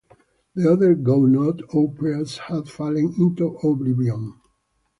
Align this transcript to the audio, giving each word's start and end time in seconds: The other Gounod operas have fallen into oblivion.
The 0.55 0.67
other 0.73 0.95
Gounod 0.95 1.61
operas 1.75 2.39
have 2.47 2.67
fallen 2.67 3.13
into 3.19 3.55
oblivion. 3.63 4.33